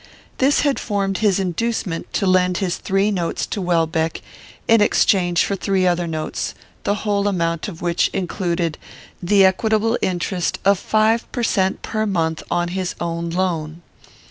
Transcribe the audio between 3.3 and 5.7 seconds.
to Welbeck, in exchange for